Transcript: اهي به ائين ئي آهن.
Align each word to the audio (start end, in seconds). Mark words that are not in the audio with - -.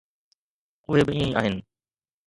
اهي 0.89 1.01
به 1.07 1.11
ائين 1.13 1.29
ئي 1.31 1.37
آهن. 1.39 1.55